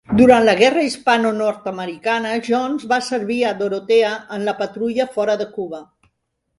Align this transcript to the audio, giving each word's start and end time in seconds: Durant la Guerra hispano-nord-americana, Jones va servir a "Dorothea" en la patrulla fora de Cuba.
Durant 0.19 0.45
la 0.45 0.53
Guerra 0.61 0.85
hispano-nord-americana, 0.87 2.33
Jones 2.49 2.87
va 2.97 3.01
servir 3.11 3.39
a 3.43 3.55
"Dorothea" 3.63 4.13
en 4.41 4.51
la 4.53 4.59
patrulla 4.65 5.11
fora 5.17 5.41
de 5.45 5.53
Cuba. 5.57 5.89